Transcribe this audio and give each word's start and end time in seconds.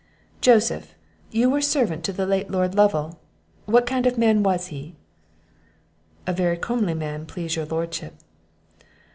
"Joseph, 0.41 0.95
you 1.29 1.47
were 1.47 1.61
servant 1.61 2.03
to 2.05 2.11
the 2.11 2.25
late 2.25 2.49
Lord 2.49 2.73
Lovel; 2.73 3.19
what 3.67 3.85
kind 3.85 4.07
of 4.07 4.17
man 4.17 4.41
was 4.41 4.69
he?" 4.73 4.95
"A 6.25 6.33
very 6.33 6.57
comely 6.57 6.95
man, 6.95 7.27
please 7.27 7.55
your 7.55 7.65
lordship." 7.65 8.15